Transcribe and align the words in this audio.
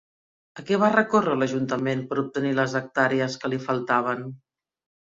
A 0.61 0.63
què 0.69 0.79
va 0.83 0.89
recórrer 0.95 1.35
l'ajuntament 1.41 2.03
per 2.09 2.19
obtenir 2.25 2.57
les 2.63 2.77
hectàrees 2.83 3.39
que 3.45 3.55
li 3.55 3.65
faltaven? 3.71 4.29